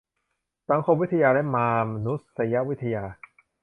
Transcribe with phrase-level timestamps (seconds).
[0.69, 1.69] สังคมวิทยาและมา
[2.05, 3.03] นุษยวิทยา